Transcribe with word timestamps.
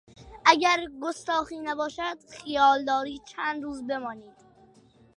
اگر 0.45 0.85
گستاخی 1.01 1.59
نباشد-- 1.59 2.17
خیال 2.43 2.85
دارید 2.85 3.21
چند 3.25 3.63
روز 3.63 3.87
بمانید؟ 3.87 4.35